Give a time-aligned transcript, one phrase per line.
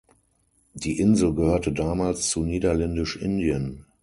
[0.73, 3.85] Die Insel gehörte damals zu Niederländisch-Indien.